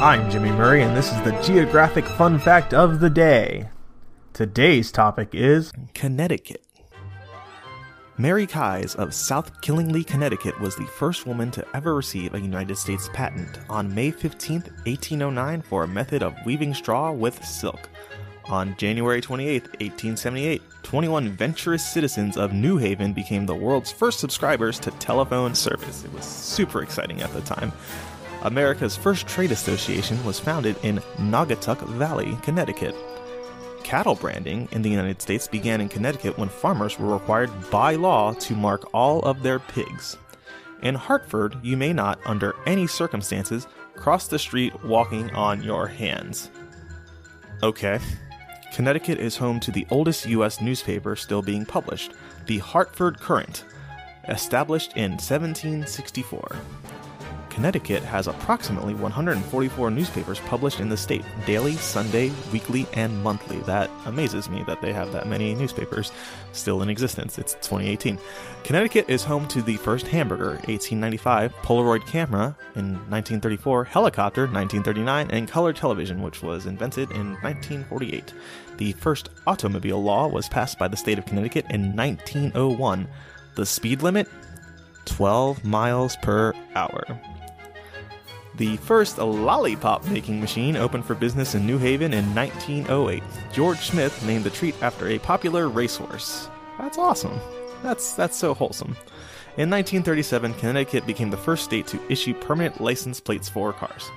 I'm 0.00 0.30
Jimmy 0.30 0.50
Murray, 0.50 0.82
and 0.82 0.96
this 0.96 1.12
is 1.12 1.20
the 1.24 1.38
Geographic 1.42 2.06
Fun 2.06 2.38
Fact 2.38 2.72
of 2.72 3.00
the 3.00 3.10
Day. 3.10 3.68
Today's 4.32 4.90
topic 4.90 5.34
is 5.34 5.74
Connecticut. 5.92 6.64
Mary 8.16 8.46
Kies 8.46 8.96
of 8.96 9.12
South 9.12 9.60
Killingly, 9.60 10.02
Connecticut 10.02 10.58
was 10.58 10.74
the 10.74 10.86
first 10.86 11.26
woman 11.26 11.50
to 11.50 11.66
ever 11.76 11.94
receive 11.94 12.32
a 12.32 12.40
United 12.40 12.78
States 12.78 13.10
patent 13.12 13.58
on 13.68 13.94
May 13.94 14.10
15, 14.10 14.62
1809, 14.86 15.60
for 15.60 15.84
a 15.84 15.88
method 15.88 16.22
of 16.22 16.34
weaving 16.46 16.72
straw 16.72 17.12
with 17.12 17.44
silk. 17.44 17.90
On 18.46 18.74
January 18.78 19.20
28, 19.20 19.64
1878, 19.64 20.62
21 20.82 21.28
venturous 21.28 21.86
citizens 21.86 22.38
of 22.38 22.54
New 22.54 22.78
Haven 22.78 23.12
became 23.12 23.44
the 23.44 23.54
world's 23.54 23.92
first 23.92 24.18
subscribers 24.18 24.78
to 24.80 24.90
telephone 24.92 25.54
service. 25.54 26.04
It 26.04 26.12
was 26.14 26.24
super 26.24 26.82
exciting 26.82 27.20
at 27.20 27.34
the 27.34 27.42
time. 27.42 27.70
America's 28.42 28.96
first 28.96 29.26
trade 29.26 29.52
association 29.52 30.22
was 30.24 30.40
founded 30.40 30.76
in 30.82 30.98
Naugatuck 31.18 31.78
Valley, 31.88 32.38
Connecticut. 32.42 32.94
Cattle 33.84 34.14
branding 34.14 34.68
in 34.72 34.82
the 34.82 34.88
United 34.90 35.20
States 35.20 35.46
began 35.46 35.80
in 35.80 35.88
Connecticut 35.88 36.38
when 36.38 36.48
farmers 36.48 36.98
were 36.98 37.12
required 37.12 37.50
by 37.70 37.96
law 37.96 38.32
to 38.34 38.54
mark 38.54 38.88
all 38.94 39.20
of 39.20 39.42
their 39.42 39.58
pigs. 39.58 40.16
In 40.82 40.94
Hartford, 40.94 41.56
you 41.62 41.76
may 41.76 41.92
not, 41.92 42.18
under 42.24 42.54
any 42.66 42.86
circumstances, 42.86 43.66
cross 43.96 44.28
the 44.28 44.38
street 44.38 44.84
walking 44.84 45.30
on 45.30 45.62
your 45.62 45.86
hands. 45.86 46.50
Okay. 47.62 47.98
Connecticut 48.72 49.18
is 49.18 49.36
home 49.36 49.60
to 49.60 49.70
the 49.70 49.86
oldest 49.90 50.26
U.S. 50.26 50.60
newspaper 50.60 51.16
still 51.16 51.42
being 51.42 51.66
published, 51.66 52.12
the 52.46 52.58
Hartford 52.58 53.20
Courant, 53.20 53.64
established 54.28 54.96
in 54.96 55.12
1764. 55.12 56.56
Connecticut 57.50 58.02
has 58.02 58.26
approximately 58.26 58.94
144 58.94 59.90
newspapers 59.90 60.40
published 60.40 60.80
in 60.80 60.88
the 60.88 60.96
state 60.96 61.24
daily, 61.44 61.74
Sunday, 61.74 62.32
weekly, 62.52 62.86
and 62.94 63.22
monthly. 63.22 63.58
That 63.60 63.90
amazes 64.06 64.48
me 64.48 64.62
that 64.64 64.80
they 64.80 64.92
have 64.92 65.12
that 65.12 65.26
many 65.26 65.54
newspapers 65.54 66.12
still 66.52 66.80
in 66.82 66.88
existence. 66.88 67.38
It's 67.38 67.54
2018. 67.54 68.18
Connecticut 68.64 69.10
is 69.10 69.24
home 69.24 69.46
to 69.48 69.60
the 69.60 69.76
first 69.76 70.06
hamburger, 70.06 70.52
1895, 70.66 71.54
Polaroid 71.56 72.06
camera 72.06 72.56
in 72.76 72.94
1934, 73.10 73.84
helicopter, 73.84 74.42
1939, 74.42 75.30
and 75.30 75.48
color 75.48 75.72
television, 75.72 76.22
which 76.22 76.42
was 76.42 76.66
invented 76.66 77.10
in 77.10 77.32
1948. 77.42 78.32
The 78.78 78.92
first 78.92 79.28
automobile 79.46 80.02
law 80.02 80.28
was 80.28 80.48
passed 80.48 80.78
by 80.78 80.88
the 80.88 80.96
state 80.96 81.18
of 81.18 81.26
Connecticut 81.26 81.66
in 81.70 81.94
1901. 81.94 83.06
The 83.56 83.66
speed 83.66 84.02
limit 84.02 84.28
12 85.06 85.64
miles 85.64 86.16
per 86.22 86.54
hour. 86.74 87.04
The 88.60 88.76
first 88.76 89.16
lollipop 89.16 90.06
making 90.08 90.38
machine 90.38 90.76
opened 90.76 91.06
for 91.06 91.14
business 91.14 91.54
in 91.54 91.66
New 91.66 91.78
Haven 91.78 92.12
in 92.12 92.34
1908. 92.34 93.22
George 93.54 93.78
Smith 93.78 94.22
named 94.26 94.44
the 94.44 94.50
treat 94.50 94.74
after 94.82 95.08
a 95.08 95.18
popular 95.18 95.70
racehorse. 95.70 96.46
That's 96.78 96.98
awesome. 96.98 97.40
That's 97.82 98.12
that's 98.12 98.36
so 98.36 98.52
wholesome. 98.52 98.94
In 99.56 99.70
1937, 99.70 100.52
Connecticut 100.52 101.06
became 101.06 101.30
the 101.30 101.38
first 101.38 101.64
state 101.64 101.86
to 101.86 102.12
issue 102.12 102.34
permanent 102.34 102.82
license 102.82 103.18
plates 103.18 103.48
for 103.48 103.72
cars. 103.72 104.10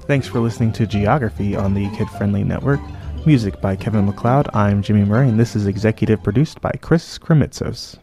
Thanks 0.00 0.28
for 0.28 0.40
listening 0.40 0.72
to 0.72 0.86
Geography 0.86 1.56
on 1.56 1.72
the 1.72 1.88
Kid 1.96 2.10
Friendly 2.10 2.44
Network. 2.44 2.80
Music 3.24 3.62
by 3.62 3.76
Kevin 3.76 4.04
MacLeod. 4.04 4.54
I'm 4.54 4.82
Jimmy 4.82 5.06
Murray, 5.06 5.30
and 5.30 5.40
this 5.40 5.56
is 5.56 5.66
executive 5.66 6.22
produced 6.22 6.60
by 6.60 6.72
Chris 6.82 7.18
Kremitzos. 7.18 7.96